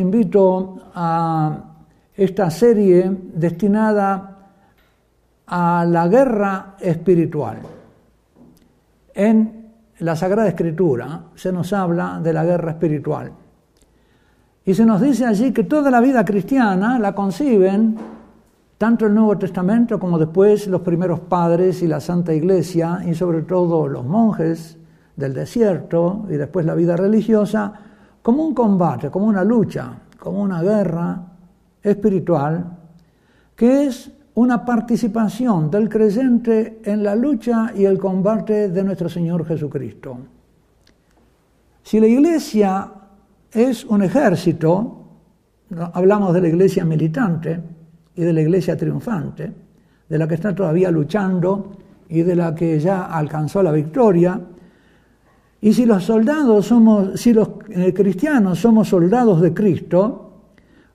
[0.00, 1.74] invito a
[2.14, 4.30] esta serie destinada
[5.46, 7.58] a la guerra espiritual.
[9.14, 9.64] En
[9.98, 13.32] la Sagrada Escritura se nos habla de la guerra espiritual.
[14.64, 17.96] Y se nos dice allí que toda la vida cristiana la conciben
[18.78, 23.42] tanto el Nuevo Testamento como después los primeros padres y la Santa Iglesia y sobre
[23.42, 24.78] todo los monjes
[25.16, 27.72] del desierto y después la vida religiosa
[28.24, 31.26] como un combate, como una lucha, como una guerra
[31.82, 32.64] espiritual,
[33.54, 39.44] que es una participación del creyente en la lucha y el combate de nuestro Señor
[39.44, 40.16] Jesucristo.
[41.82, 42.90] Si la iglesia
[43.52, 45.04] es un ejército,
[45.92, 47.60] hablamos de la iglesia militante
[48.16, 49.52] y de la iglesia triunfante,
[50.08, 51.72] de la que está todavía luchando
[52.08, 54.40] y de la que ya alcanzó la victoria,
[55.64, 60.32] y si los soldados somos, si los eh, cristianos somos soldados de Cristo,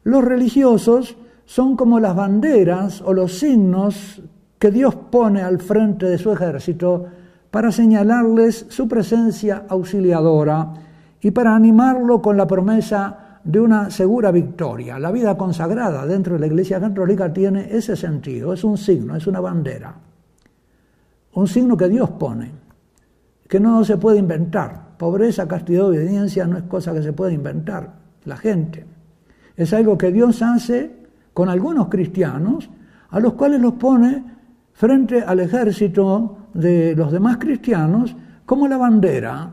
[0.03, 4.21] los religiosos son como las banderas o los signos
[4.59, 7.07] que Dios pone al frente de su ejército
[7.49, 10.71] para señalarles su presencia auxiliadora
[11.19, 14.99] y para animarlo con la promesa de una segura victoria.
[14.99, 19.25] La vida consagrada dentro de la Iglesia Católica tiene ese sentido, es un signo, es
[19.25, 19.95] una bandera,
[21.33, 22.68] un signo que Dios pone
[23.49, 24.95] que no se puede inventar.
[24.97, 28.85] Pobreza, castidad, obediencia no es cosa que se puede inventar la gente.
[29.57, 30.99] Es algo que Dios hace
[31.33, 32.69] con algunos cristianos,
[33.09, 34.23] a los cuales los pone
[34.73, 39.51] frente al ejército de los demás cristianos como la bandera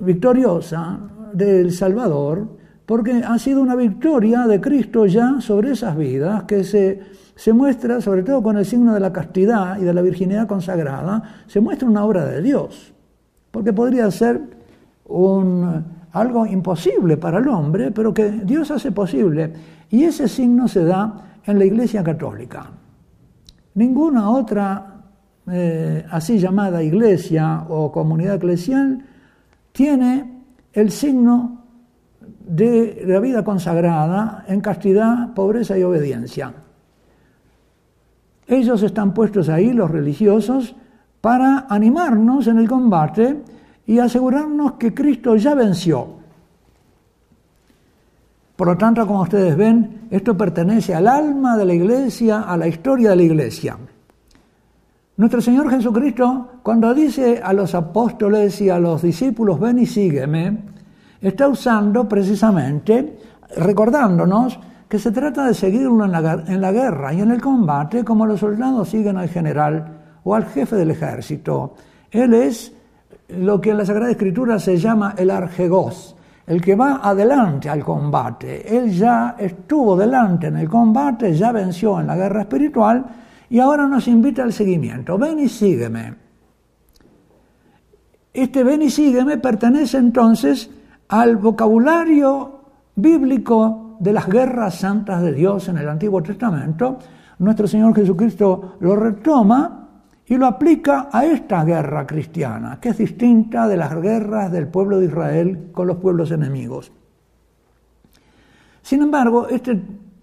[0.00, 0.98] victoriosa
[1.32, 7.00] del Salvador, porque ha sido una victoria de Cristo ya sobre esas vidas que se
[7.42, 11.42] se muestra, sobre todo con el signo de la castidad y de la virginidad consagrada,
[11.48, 12.94] se muestra una obra de Dios,
[13.50, 14.40] porque podría ser
[15.06, 19.52] un, algo imposible para el hombre, pero que Dios hace posible.
[19.90, 22.70] Y ese signo se da en la Iglesia Católica.
[23.74, 25.02] Ninguna otra
[25.50, 29.04] eh, así llamada iglesia o comunidad eclesial
[29.72, 31.64] tiene el signo
[32.20, 36.61] de la vida consagrada en castidad, pobreza y obediencia.
[38.46, 40.74] Ellos están puestos ahí, los religiosos,
[41.20, 43.42] para animarnos en el combate
[43.86, 46.22] y asegurarnos que Cristo ya venció.
[48.56, 52.68] Por lo tanto, como ustedes ven, esto pertenece al alma de la iglesia, a la
[52.68, 53.76] historia de la iglesia.
[55.16, 60.58] Nuestro Señor Jesucristo, cuando dice a los apóstoles y a los discípulos, ven y sígueme,
[61.20, 63.18] está usando precisamente,
[63.56, 64.58] recordándonos
[64.92, 66.12] que se trata de seguirlo en
[66.60, 70.76] la, guerra y en el combate como los soldados siguen al general o al jefe
[70.76, 71.76] del ejército.
[72.10, 72.74] Él es
[73.28, 76.14] lo que en la Sagrada Escritura se llama el argegos,
[76.46, 78.76] el que va adelante al combate.
[78.76, 83.02] Él ya estuvo delante en el combate, ya venció en la guerra espiritual
[83.48, 85.16] y ahora nos invita al seguimiento.
[85.16, 86.14] Ven y sígueme.
[88.34, 90.68] Este ven y sígueme pertenece entonces
[91.08, 92.60] al vocabulario
[92.94, 96.98] bíblico de las guerras santas de Dios en el Antiguo Testamento,
[97.38, 99.88] nuestro Señor Jesucristo lo retoma
[100.26, 104.98] y lo aplica a esta guerra cristiana, que es distinta de las guerras del pueblo
[104.98, 106.92] de Israel con los pueblos enemigos.
[108.82, 109.80] Sin embargo, este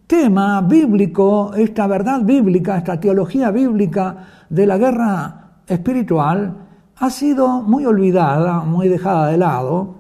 [0.08, 4.18] tema bíblico, esta verdad bíblica, esta teología bíblica
[4.50, 6.56] de la guerra espiritual,
[6.98, 9.96] ha sido muy olvidada, muy dejada de lado,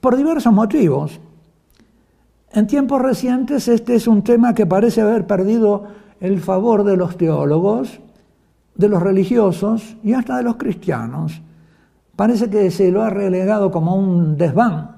[0.00, 1.20] por diversos motivos.
[2.54, 5.88] En tiempos recientes este es un tema que parece haber perdido
[6.20, 7.98] el favor de los teólogos,
[8.76, 11.42] de los religiosos y hasta de los cristianos.
[12.14, 14.88] Parece que se lo ha relegado como un desván.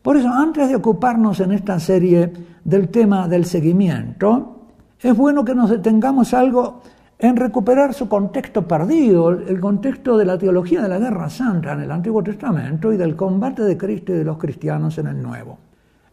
[0.00, 2.32] Por eso, antes de ocuparnos en esta serie
[2.64, 6.80] del tema del seguimiento, es bueno que nos detengamos algo
[7.22, 11.82] en recuperar su contexto perdido, el contexto de la teología de la guerra santa en
[11.82, 15.56] el Antiguo Testamento y del combate de Cristo y de los cristianos en el Nuevo.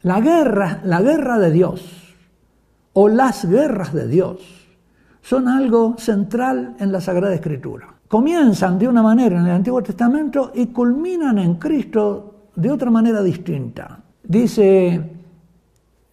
[0.04, 2.16] La guerra, la guerra de Dios
[2.94, 4.68] o las guerras de Dios
[5.24, 7.88] son algo central en la Sagrada Escritura.
[8.08, 13.24] Comienzan de una manera en el Antiguo Testamento y culminan en Cristo de otra manera
[13.24, 14.00] distinta.
[14.24, 15.10] Dice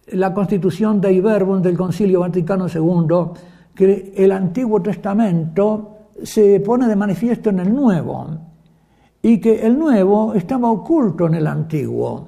[0.07, 3.39] la constitución de Iberbon del Concilio Vaticano II,
[3.77, 8.27] que el Antiguo Testamento se pone de manifiesto en el Nuevo
[9.21, 12.27] y que el Nuevo estaba oculto en el Antiguo.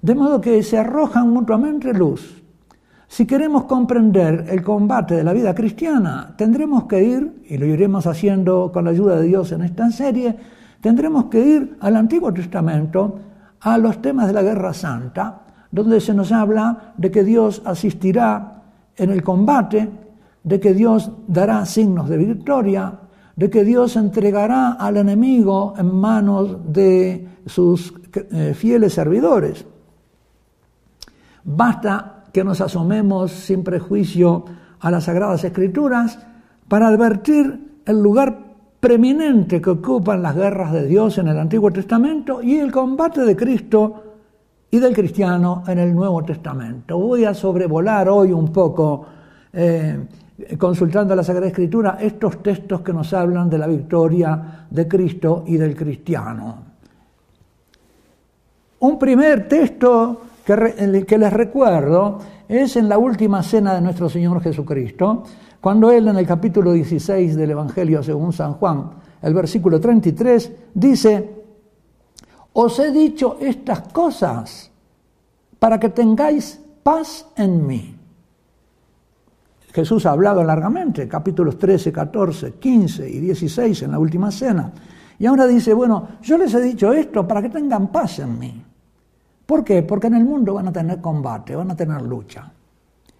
[0.00, 2.44] De modo que se arrojan mutuamente luz.
[3.08, 8.06] Si queremos comprender el combate de la vida cristiana, tendremos que ir, y lo iremos
[8.06, 10.36] haciendo con la ayuda de Dios en esta serie,
[10.80, 13.18] tendremos que ir al Antiguo Testamento
[13.60, 15.42] a los temas de la guerra santa,
[15.72, 18.62] donde se nos habla de que Dios asistirá
[18.96, 19.88] en el combate,
[20.44, 22.98] de que Dios dará signos de victoria,
[23.36, 29.64] de que Dios entregará al enemigo en manos de sus eh, fieles servidores.
[31.44, 34.44] Basta que nos asomemos sin prejuicio
[34.80, 36.18] a las Sagradas Escrituras
[36.68, 42.42] para advertir el lugar preeminente que ocupan las guerras de Dios en el Antiguo Testamento
[42.42, 44.02] y el combate de Cristo
[44.70, 46.98] y del cristiano en el Nuevo Testamento.
[46.98, 49.06] Voy a sobrevolar hoy un poco,
[49.52, 49.98] eh,
[50.58, 55.56] consultando la Sagrada Escritura, estos textos que nos hablan de la victoria de Cristo y
[55.56, 56.72] del cristiano.
[58.80, 62.18] Un primer texto que, les recuerdo
[62.48, 65.22] es en la última cena de nuestro Señor Jesucristo,
[65.60, 68.90] cuando él en el capítulo 16 del Evangelio según San Juan,
[69.22, 71.30] el versículo 33, dice,
[72.52, 74.70] os he dicho estas cosas
[75.58, 78.01] para que tengáis paz en mí.
[79.72, 84.70] Jesús ha hablado largamente, capítulos 13, 14, 15 y 16 en la última cena.
[85.18, 88.62] Y ahora dice, bueno, yo les he dicho esto para que tengan paz en mí.
[89.46, 89.82] ¿Por qué?
[89.82, 92.52] Porque en el mundo van a tener combate, van a tener lucha.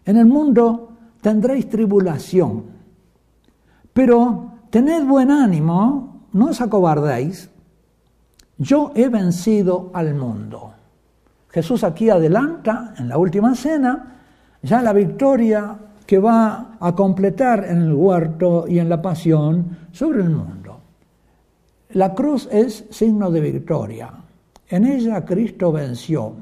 [0.04, 2.64] En el mundo tendréis tribulación.
[3.92, 7.48] Pero tened buen ánimo, no os acobardéis.
[8.58, 10.72] Yo he vencido al mundo.
[11.48, 14.18] Jesús aquí adelanta, en la última cena,
[14.62, 15.76] ya la victoria
[16.06, 20.80] que va a completar en el huerto y en la pasión sobre el mundo.
[21.90, 24.10] La cruz es signo de victoria.
[24.68, 26.32] En ella Cristo venció.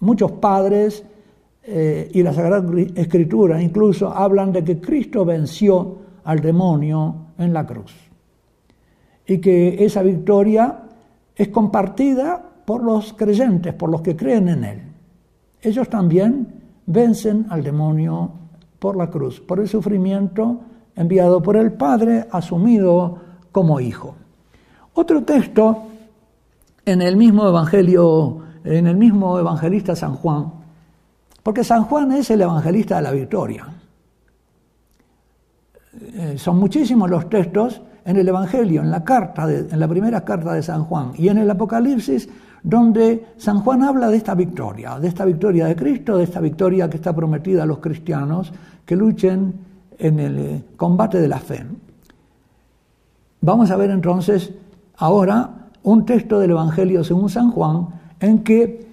[0.00, 1.04] Muchos padres
[1.62, 7.66] eh, y la Sagrada Escritura incluso hablan de que Cristo venció al demonio en la
[7.66, 7.94] cruz
[9.26, 10.82] y que esa victoria
[11.34, 14.82] es compartida por los creyentes, por los que creen en Él.
[15.60, 16.55] Ellos también
[16.86, 18.30] vencen al demonio
[18.78, 20.60] por la cruz, por el sufrimiento
[20.94, 23.18] enviado por el Padre, asumido
[23.52, 24.14] como hijo.
[24.94, 25.82] Otro texto
[26.84, 30.52] en el mismo Evangelio, en el mismo evangelista San Juan,
[31.42, 33.66] porque San Juan es el evangelista de la victoria.
[36.00, 40.52] Eh, son muchísimos los textos en el Evangelio, en la, carta en la primera carta
[40.52, 42.28] de San Juan y en el Apocalipsis,
[42.62, 46.90] donde San Juan habla de esta victoria, de esta victoria de Cristo, de esta victoria
[46.90, 48.52] que está prometida a los cristianos
[48.84, 49.54] que luchen
[49.98, 51.64] en el eh, combate de la fe.
[53.40, 54.52] Vamos a ver entonces
[54.96, 57.88] ahora un texto del Evangelio según San Juan
[58.18, 58.88] en que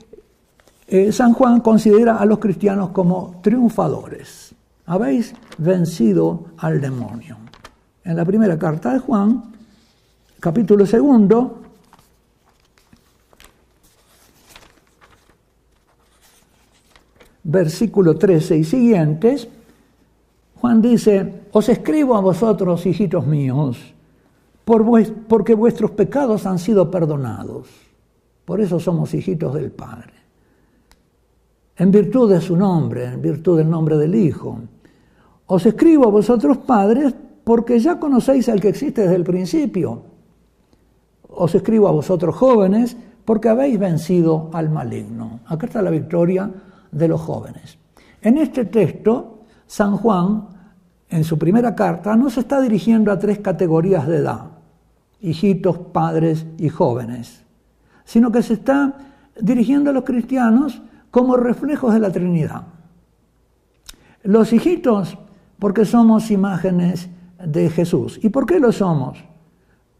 [0.88, 4.54] eh, San Juan considera a los cristianos como triunfadores.
[4.86, 7.38] Habéis vencido al demonio.
[8.04, 9.44] En la primera carta de Juan,
[10.40, 11.63] capítulo segundo,
[17.44, 19.48] versículo 13 y siguientes,
[20.56, 23.78] Juan dice, os escribo a vosotros, hijitos míos,
[24.66, 27.68] porque vuestros pecados han sido perdonados.
[28.46, 30.24] Por eso somos hijitos del Padre
[31.78, 34.60] en virtud de su nombre, en virtud del nombre del Hijo.
[35.48, 37.14] Os escribo a vosotros padres
[37.44, 40.02] porque ya conocéis al que existe desde el principio.
[41.30, 42.96] Os escribo a vosotros jóvenes
[43.26, 45.42] porque habéis vencido al maligno.
[45.46, 46.50] Acá está la victoria
[46.94, 47.78] de los jóvenes.
[48.22, 50.48] En este texto, San Juan,
[51.10, 54.46] en su primera carta, no se está dirigiendo a tres categorías de edad,
[55.20, 57.44] hijitos, padres y jóvenes,
[58.06, 58.98] sino que se está
[59.40, 60.82] dirigiendo a los cristianos
[61.12, 62.64] como reflejos de la Trinidad.
[64.24, 65.18] Los hijitos,
[65.60, 67.10] porque somos imágenes
[67.46, 68.20] de Jesús.
[68.24, 69.24] ¿Y por qué lo somos?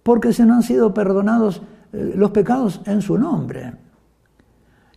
[0.02, 3.74] Porque se nos han sido perdonados eh, los pecados en su nombre.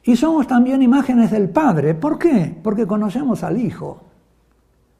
[0.06, 1.94] Y somos también imágenes del Padre.
[1.94, 2.56] ¿Por qué?
[2.62, 4.04] Porque conocemos al Hijo.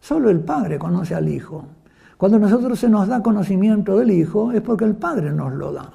[0.01, 1.65] Solo el Padre conoce al Hijo.
[2.17, 5.93] Cuando nosotros se nos da conocimiento del Hijo es porque el Padre nos lo da.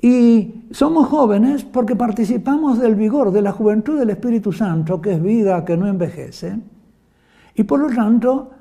[0.00, 5.22] Y somos jóvenes porque participamos del vigor, de la juventud del Espíritu Santo, que es
[5.22, 6.58] vida que no envejece.
[7.54, 8.52] Y por lo tanto,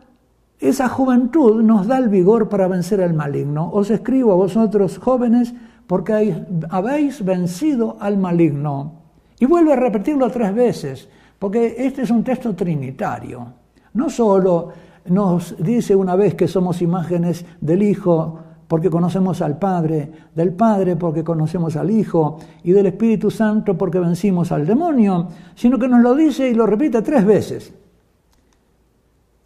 [0.59, 3.69] esa juventud nos da el vigor para vencer al maligno.
[3.71, 5.53] Os escribo a vosotros jóvenes
[5.89, 8.93] porque habéis vencido al maligno.
[9.39, 13.53] Y vuelve a repetirlo tres veces, porque este es un texto trinitario.
[13.95, 14.69] No solo
[15.05, 20.95] nos dice una vez que somos imágenes del Hijo, porque conocemos al Padre, del Padre
[20.95, 26.01] porque conocemos al Hijo y del Espíritu Santo porque vencimos al demonio, sino que nos
[26.01, 27.73] lo dice y lo repite tres veces.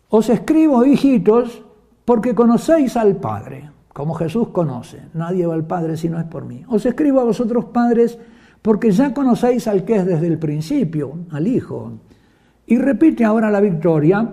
[0.09, 1.63] Os escribo, hijitos,
[2.03, 3.72] porque conocéis al Padre.
[3.93, 5.03] Como Jesús conoce.
[5.13, 6.65] Nadie va al Padre si no es por mí.
[6.67, 8.17] Os escribo a vosotros padres
[8.61, 11.99] porque ya conocéis al que es desde el principio, al Hijo.
[12.65, 14.27] Y repite ahora la victoria,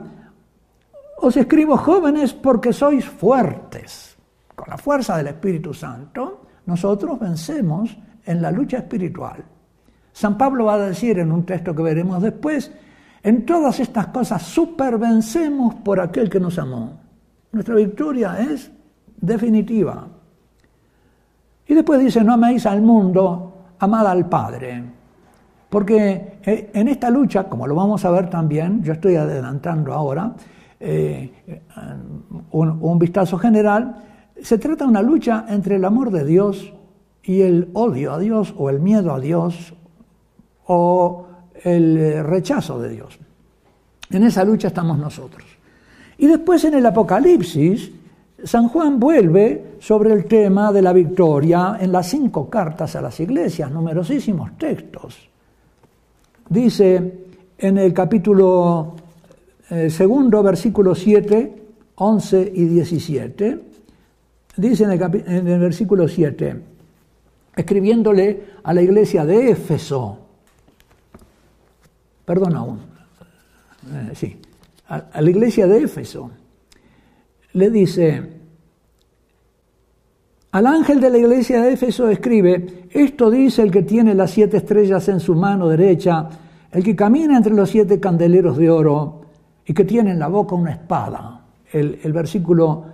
[1.19, 4.17] os escribo jóvenes porque sois fuertes.
[4.55, 9.45] Con la fuerza del Espíritu Santo, nosotros vencemos en la lucha espiritual.
[10.13, 12.73] San Pablo va a decir en un texto que veremos después,
[13.23, 17.01] en todas estas cosas supervencemos por aquel que nos amó.
[17.53, 18.71] Nuestra victoria es
[19.21, 20.07] definitiva.
[21.67, 24.83] Y después dice, no améis al mundo, amad al Padre.
[25.69, 30.35] Porque eh, en esta lucha, como lo vamos a ver también, yo estoy adelantando ahora,
[30.81, 31.63] eh,
[32.51, 33.95] un, un vistazo general,
[34.43, 36.73] se trata de una lucha entre el amor de Dios
[37.23, 39.75] y el odio a Dios o el miedo a Dios
[40.67, 41.27] o
[41.63, 43.19] el eh, rechazo de Dios.
[44.11, 45.45] En esa lucha estamos nosotros.
[46.19, 47.93] Y después en el Apocalipsis,
[48.45, 53.19] San Juan vuelve sobre el tema de la victoria en las cinco cartas a las
[53.21, 55.29] iglesias, numerosísimos textos.
[56.49, 57.27] Dice
[57.59, 58.97] en el capítulo
[59.71, 61.63] eh, segundo, versículo 7,
[61.95, 63.61] 11 y 17,
[64.57, 66.61] dice en el, versículo 7,
[67.55, 70.19] escribiéndole a la iglesia de Éfeso,
[72.25, 72.81] perdón aún,
[73.93, 74.39] eh, sí,
[74.89, 76.33] a, la iglesia de Éfeso,
[77.53, 78.41] le dice,
[80.53, 84.57] al ángel de la iglesia de Éfeso escribe, esto dice el que tiene las siete
[84.57, 86.29] estrellas en su mano derecha,
[86.73, 89.21] el que camina entre los siete candeleros de oro
[89.65, 91.45] y que tiene en la boca una espada.
[91.73, 92.85] El, versículo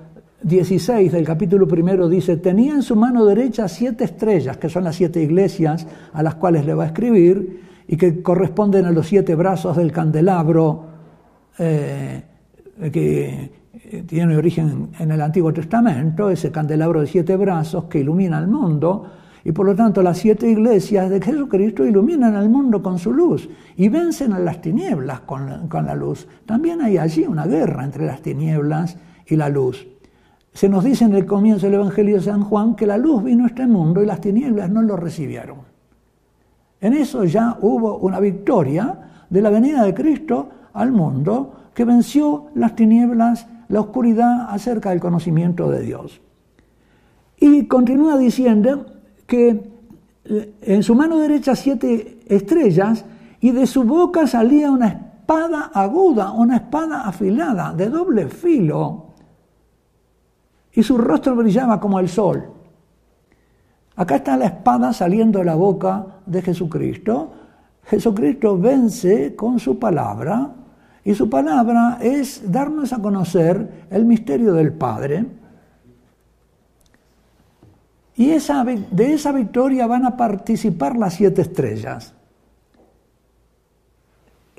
[0.42, 4.96] 16 del capítulo primero dice, tenía en su mano derecha siete estrellas, que son las
[4.96, 9.34] siete iglesias a las cuales le va a escribir, y que corresponden a los siete
[9.34, 10.84] brazos del candelabro
[11.58, 12.22] eh,
[12.92, 13.50] que
[14.06, 19.06] tiene origen en el Antiguo Testamento, ese candelabro de siete brazos que ilumina el mundo,
[19.44, 23.48] y por lo tanto las siete iglesias de Jesucristo iluminan al mundo con su luz
[23.76, 26.26] y vencen a las tinieblas con la, con la luz.
[26.44, 29.86] También hay allí una guerra entre las tinieblas y la luz.
[30.52, 33.44] Se nos dice en el comienzo del Evangelio de San Juan que la luz vino
[33.44, 35.58] a este mundo y las tinieblas no lo recibieron.
[36.80, 42.46] En eso ya hubo una victoria de la venida de Cristo al mundo que venció
[42.54, 46.20] las tinieblas, la oscuridad acerca del conocimiento de Dios.
[47.38, 48.86] Y continúa diciendo
[49.26, 49.70] que
[50.24, 53.04] eh, en su mano derecha siete estrellas
[53.40, 59.06] y de su boca salía una espada aguda, una espada afilada, de doble filo,
[60.72, 62.44] y su rostro brillaba como el sol.
[63.96, 67.32] Acá está la espada saliendo de la boca de Jesucristo.
[67.84, 70.50] Jesucristo vence con su palabra
[71.06, 75.24] y su palabra es darnos a conocer el misterio del Padre.
[78.16, 82.12] Y de esa victoria van a participar las siete estrellas.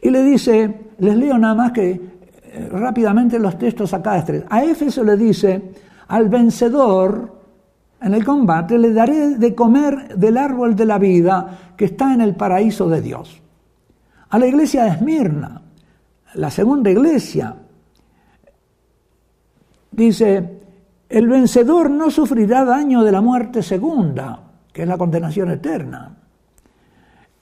[0.01, 4.45] Y le dice, les leo nada más que eh, rápidamente los textos a cada estrella.
[4.49, 5.73] A Éfeso le dice,
[6.07, 7.41] al vencedor
[7.99, 12.21] en el combate le daré de comer del árbol de la vida que está en
[12.21, 13.41] el paraíso de Dios.
[14.29, 15.63] A la iglesia de Esmirna,
[16.37, 17.55] la segunda iglesia,
[19.91, 20.61] dice,
[21.09, 26.15] el vencedor no sufrirá daño de la muerte segunda, que es la condenación eterna.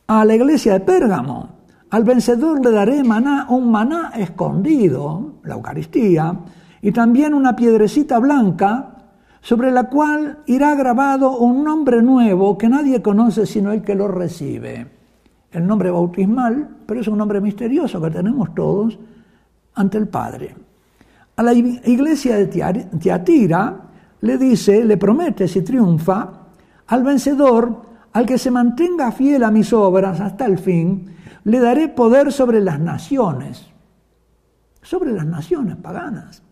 [0.07, 1.49] A la iglesia de Pérgamo,
[1.89, 6.39] al vencedor le daré maná, un maná escondido, la Eucaristía,
[6.81, 8.95] y también una piedrecita blanca
[9.41, 14.07] sobre la cual irá grabado un nombre nuevo que nadie conoce sino el que lo
[14.07, 14.94] recibe.
[15.55, 18.99] El nombre bautismal, pero es un nombre misterioso que tenemos todos
[19.75, 20.53] ante el Padre.
[21.37, 22.47] A la iglesia de
[22.99, 23.77] Tiatira
[24.19, 26.29] le dice, le promete si triunfa,
[26.87, 31.87] al vencedor, al que se mantenga fiel a mis obras hasta el fin, le daré
[31.87, 33.65] poder sobre las naciones,
[34.81, 36.44] sobre las naciones paganas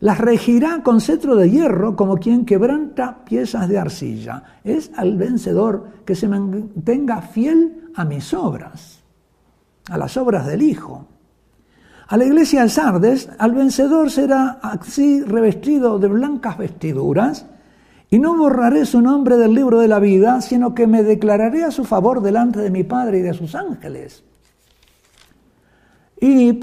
[0.00, 4.42] las regirá con cetro de hierro como quien quebranta piezas de arcilla.
[4.64, 9.02] Es al vencedor que se mantenga fiel a mis obras,
[9.90, 11.06] a las obras del Hijo.
[12.08, 17.46] A la iglesia de Sardes, al vencedor será así revestido de blancas vestiduras,
[18.12, 21.70] y no borraré su nombre del libro de la vida, sino que me declararé a
[21.70, 24.24] su favor delante de mi Padre y de sus ángeles.
[26.20, 26.56] Y eh,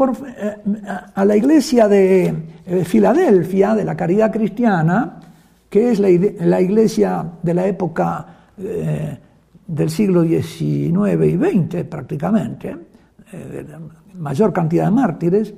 [1.16, 2.34] a la iglesia de
[2.66, 5.20] eh, Filadelfia, de la caridad cristiana,
[5.68, 8.26] que es la, iglesia de la época
[8.58, 9.18] eh,
[9.66, 12.78] del siglo XIX y XX prácticamente,
[14.14, 15.54] mayor cantidad de mártires,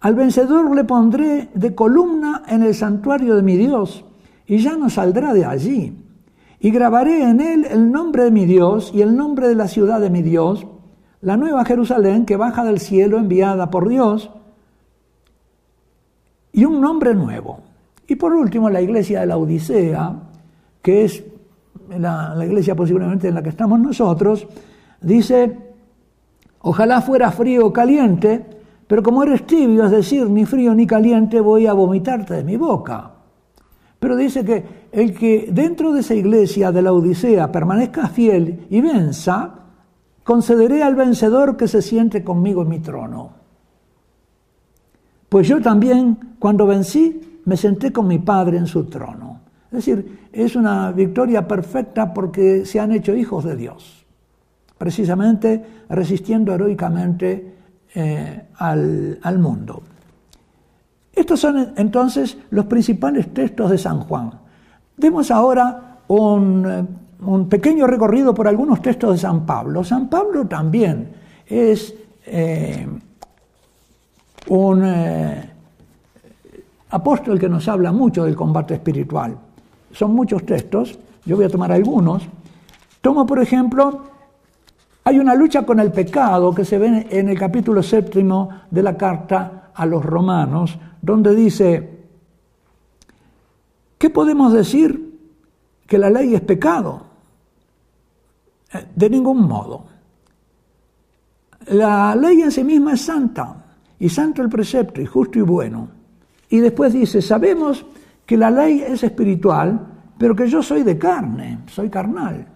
[0.00, 4.04] al vencedor le pondré de columna en el santuario de mi Dios,
[4.46, 5.92] y ya no saldrá de allí.
[6.60, 10.00] Y grabaré en él el nombre de mi Dios y el nombre de la ciudad
[10.00, 10.66] de mi Dios,
[11.26, 14.30] la nueva Jerusalén que baja del cielo enviada por Dios,
[16.52, 17.58] y un nombre nuevo.
[18.06, 20.14] Y por último, la iglesia de la Odisea,
[20.80, 21.24] que es
[21.88, 24.46] la, iglesia posiblemente en la que estamos nosotros,
[25.00, 25.58] dice,
[26.60, 28.46] ojalá fuera frío o caliente,
[28.86, 32.56] pero como eres tibio, es decir, ni frío ni caliente, voy a vomitarte de mi
[32.56, 33.10] boca.
[33.98, 38.80] Pero dice que el que dentro de esa iglesia de la Odisea permanezca fiel y
[38.80, 39.65] venza,
[40.26, 43.30] concederé al vencedor que se siente conmigo en mi trono.
[45.28, 49.38] Pues yo también, cuando vencí, me senté con mi Padre en su trono.
[49.66, 54.04] Es decir, es una victoria perfecta porque se han hecho hijos de Dios,
[54.76, 57.54] precisamente resistiendo heroicamente
[57.94, 59.80] eh, al, al mundo.
[61.12, 64.32] Estos son entonces los principales textos de San Juan.
[64.96, 66.84] Demos ahora un, eh,
[67.20, 69.84] un, pequeño recorrido por algunos textos de San Pablo.
[69.84, 71.08] San Pablo también
[71.46, 71.94] es
[72.26, 72.86] eh,
[74.48, 75.50] un eh,
[76.90, 79.36] apóstol que nos habla mucho del combate espiritual.
[79.92, 82.22] Son muchos textos, yo voy a tomar algunos.
[83.00, 84.02] Tomo, por ejemplo,
[85.04, 88.96] hay una lucha con el pecado que se ve en el capítulo séptimo de la
[88.96, 92.00] carta a los romanos, donde dice,
[93.98, 95.14] ¿qué podemos decir?
[95.86, 97.05] Que la ley es pecado.
[98.94, 99.86] De ningún modo.
[101.68, 103.64] La ley en sí misma es santa,
[103.98, 105.88] y santo el precepto, y justo y bueno.
[106.48, 107.84] Y después dice, sabemos
[108.24, 109.86] que la ley es espiritual,
[110.18, 112.46] pero que yo soy de carne, soy carnal.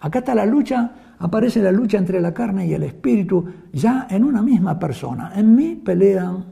[0.00, 4.24] Acá está la lucha, aparece la lucha entre la carne y el espíritu, ya en
[4.24, 5.32] una misma persona.
[5.34, 6.44] En mí pelean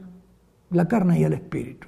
[0.71, 1.87] la carne y el espíritu.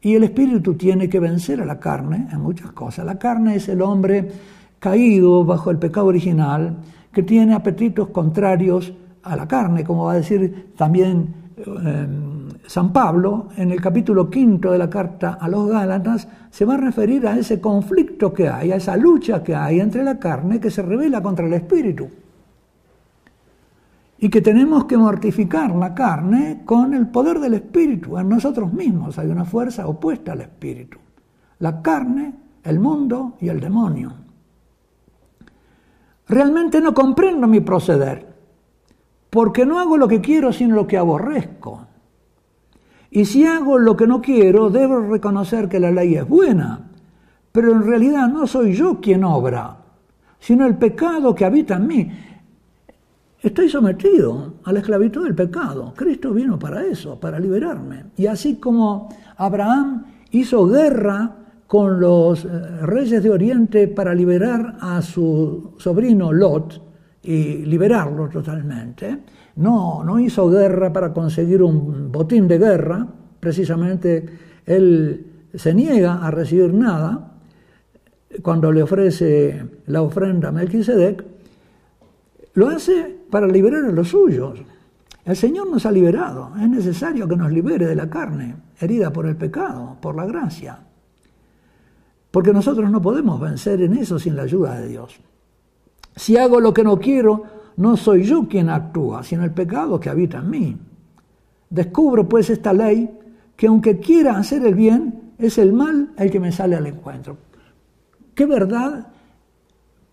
[0.00, 3.04] Y el espíritu tiene que vencer a la carne en muchas cosas.
[3.04, 4.30] La carne es el hombre
[4.78, 6.76] caído bajo el pecado original,
[7.12, 12.06] que tiene apetitos contrarios a la carne, como va a decir también eh,
[12.66, 16.78] San Pablo en el capítulo quinto de la carta a los Gálatas, se va a
[16.78, 20.70] referir a ese conflicto que hay, a esa lucha que hay entre la carne que
[20.70, 22.08] se revela contra el espíritu
[24.18, 28.18] y que tenemos que mortificar la carne con el poder del espíritu.
[28.18, 30.98] En nosotros mismos hay una fuerza opuesta al espíritu.
[31.58, 32.34] La carne,
[32.64, 34.25] el mundo y el demonio.
[36.28, 38.26] Realmente no comprendo mi proceder,
[39.30, 41.86] porque no hago lo que quiero sino lo que aborrezco.
[43.10, 46.90] Y si hago lo que no quiero, debo reconocer que la ley es buena,
[47.52, 49.76] pero en realidad no soy yo quien obra,
[50.40, 52.10] sino el pecado que habita en mí.
[53.40, 55.94] Estoy sometido a la esclavitud del pecado.
[55.94, 58.06] Cristo vino para eso, para liberarme.
[58.16, 62.48] Y así como Abraham hizo guerra con los eh,
[62.82, 66.82] reyes de Oriente para liberar a su sobrino Lot
[67.22, 69.18] y liberarlo totalmente,
[69.56, 73.06] no, no hizo guerra para conseguir un botín de guerra,
[73.40, 74.24] precisamente
[74.64, 77.32] él se niega a recibir nada
[78.42, 81.24] cuando le ofrece la ofrenda a Melquisedec,
[82.54, 84.60] lo hace para liberar a los suyos.
[85.24, 89.26] El Señor nos ha liberado, es necesario que nos libere de la carne, herida por
[89.26, 90.78] el pecado, por la gracia.
[92.36, 95.18] Porque nosotros no podemos vencer en eso sin la ayuda de Dios.
[96.14, 97.44] Si hago lo que no quiero,
[97.78, 100.76] no soy yo quien actúa, sino el pecado que habita en mí.
[101.70, 103.08] Descubro pues esta ley
[103.56, 107.38] que aunque quiera hacer el bien, es el mal el que me sale al encuentro.
[108.34, 109.06] ¿Qué verdad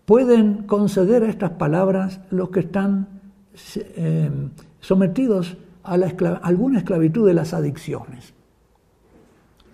[0.06, 3.06] pueden conceder estas palabras los que están
[3.96, 4.30] eh,
[4.80, 5.98] sometidos a,
[6.40, 8.32] alguna esclavitud de las adicciones.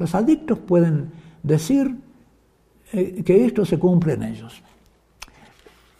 [0.00, 1.12] Los adictos pueden
[1.44, 2.09] decir
[2.92, 4.62] eh, que esto se cumple en ellos.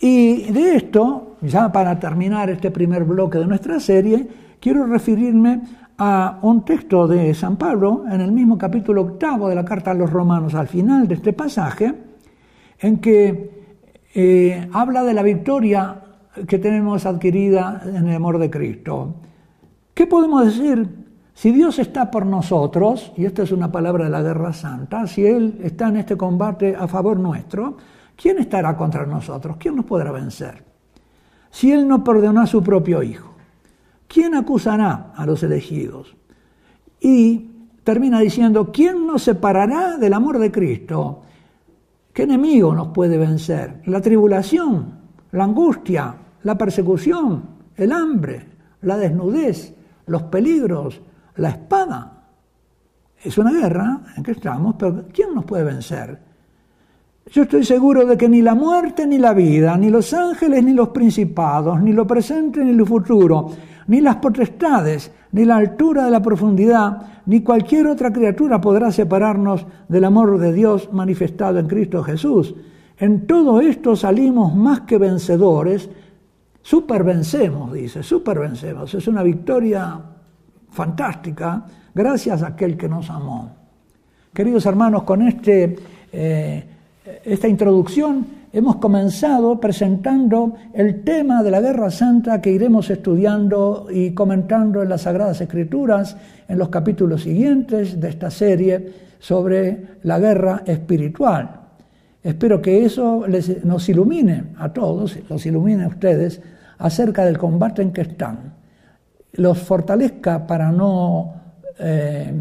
[0.01, 4.27] Y de esto, ya para terminar este primer bloque de nuestra serie,
[4.59, 5.61] quiero referirme
[5.99, 9.95] a un texto de San Pablo en el mismo capítulo octavo de la carta a
[9.95, 11.95] los romanos, al final de este pasaje,
[12.79, 13.51] en que
[14.15, 16.03] eh, habla de la victoria
[16.49, 19.15] que tenemos adquirida en el amor de Cristo.
[19.93, 20.89] ¿Qué podemos decir?
[21.35, 25.25] Si Dios está por nosotros, y esta es una palabra de la guerra santa, si
[25.25, 27.77] Él está en este combate a favor nuestro,
[28.17, 29.57] ¿quién estará contra nosotros?
[29.59, 30.65] ¿Quién nos podrá vencer?
[31.51, 33.35] Si Él no perdonó a su propio Hijo,
[34.07, 36.15] ¿quién acusará a los elegidos?
[37.01, 37.51] Y
[37.85, 41.23] termina diciendo, ¿quién nos separará del amor de Cristo?
[42.13, 43.83] ¿Qué enemigo nos puede vencer?
[43.87, 44.99] La tribulación,
[45.33, 47.43] la angustia, la persecución,
[47.77, 48.47] el hambre,
[48.83, 49.75] la desnudez,
[50.07, 51.01] los peligros,
[51.41, 52.13] la espada.
[53.23, 56.19] Es una guerra en que estamos, pero ¿quién nos puede vencer?
[57.27, 60.73] Yo estoy seguro de que ni la muerte ni la vida, ni los ángeles ni
[60.73, 63.51] los principados, ni lo presente ni lo futuro,
[63.87, 69.67] ni las potestades, ni la altura de la profundidad, ni cualquier otra criatura podrá separarnos
[69.89, 72.55] del amor de Dios manifestado en Cristo Jesús.
[72.99, 75.89] En todo esto salimos más que vencedores,
[76.63, 78.95] supervencemos, dice, supervencemos.
[78.95, 80.01] Es una victoria
[80.71, 83.51] fantástica gracias a aquel que nos amó.
[84.33, 85.77] Queridos hermanos, con este,
[86.13, 86.65] eh,
[87.25, 94.11] esta introducción hemos comenzado presentando el tema de la Guerra Santa que iremos estudiando y
[94.13, 96.17] comentando en las Sagradas Escrituras
[96.49, 101.61] en los capítulos siguientes de esta serie sobre la guerra espiritual.
[102.23, 106.41] Espero que eso les, nos ilumine a todos, los ilumine a ustedes
[106.79, 108.55] acerca del combate en que están,
[109.33, 111.35] los fortalezca para no,
[111.79, 112.33] eh,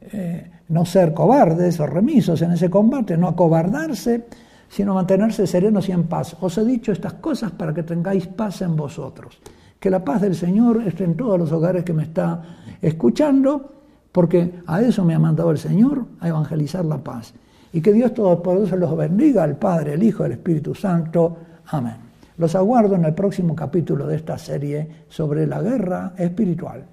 [0.00, 4.26] eh, no ser cobardes o remisos en ese combate, no acobardarse,
[4.68, 6.36] sino mantenerse serenos y en paz.
[6.40, 9.38] Os he dicho estas cosas para que tengáis paz en vosotros.
[9.78, 12.42] Que la paz del Señor esté en todos los hogares que me está
[12.80, 13.72] escuchando,
[14.10, 17.34] porque a eso me ha mandado el Señor, a evangelizar la paz.
[17.72, 21.36] Y que Dios Todopoderoso los bendiga, el Padre, el Hijo, el Espíritu Santo.
[21.66, 22.01] Amén.
[22.38, 26.84] Los aguardo en el próximo capítulo de esta serie sobre la guerra espiritual.